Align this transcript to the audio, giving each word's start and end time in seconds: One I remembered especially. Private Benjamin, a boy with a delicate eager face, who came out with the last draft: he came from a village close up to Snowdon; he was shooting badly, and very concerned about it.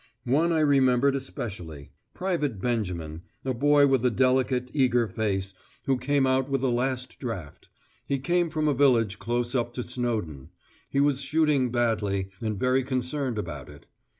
One 0.25 0.51
I 0.51 0.61
remembered 0.61 1.15
especially. 1.15 1.91
Private 2.15 2.59
Benjamin, 2.59 3.21
a 3.45 3.53
boy 3.53 3.85
with 3.85 4.03
a 4.03 4.09
delicate 4.09 4.71
eager 4.73 5.07
face, 5.07 5.53
who 5.85 5.99
came 5.99 6.25
out 6.25 6.49
with 6.49 6.61
the 6.61 6.71
last 6.71 7.19
draft: 7.19 7.69
he 8.07 8.17
came 8.17 8.49
from 8.49 8.67
a 8.67 8.73
village 8.73 9.19
close 9.19 9.53
up 9.53 9.75
to 9.75 9.83
Snowdon; 9.83 10.49
he 10.89 10.99
was 10.99 11.21
shooting 11.21 11.71
badly, 11.71 12.29
and 12.41 12.59
very 12.59 12.81
concerned 12.81 13.37
about 13.37 13.69
it. 13.69 13.85